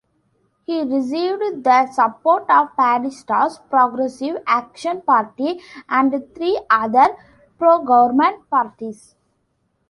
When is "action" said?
4.47-5.01